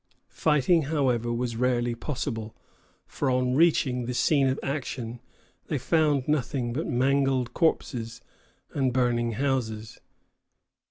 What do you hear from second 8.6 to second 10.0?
and burning houses.